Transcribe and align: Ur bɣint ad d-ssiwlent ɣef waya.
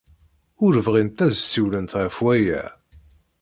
Ur 0.65 0.73
bɣint 0.85 1.19
ad 1.25 1.29
d-ssiwlent 1.33 1.91
ɣef 2.01 2.15
waya. 2.23 2.63